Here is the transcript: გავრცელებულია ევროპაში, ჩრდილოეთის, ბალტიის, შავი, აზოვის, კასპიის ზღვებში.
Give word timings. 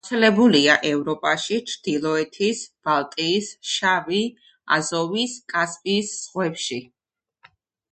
გავრცელებულია 0.01 0.77
ევროპაში, 0.91 1.59
ჩრდილოეთის, 1.71 2.63
ბალტიის, 2.89 3.51
შავი, 3.73 4.23
აზოვის, 4.79 5.39
კასპიის 5.57 6.17
ზღვებში. 6.19 6.83